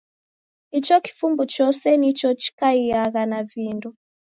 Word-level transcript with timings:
Icho 0.77 0.95
kifumbu 1.03 1.43
chose 1.55 1.87
nicho 1.99 2.29
chikaiagha 2.41 3.23
na 3.31 3.39
vindo. 3.51 3.89